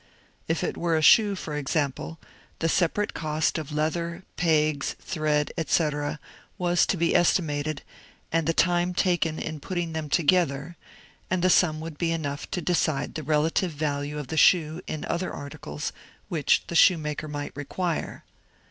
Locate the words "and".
8.31-8.47, 11.29-11.43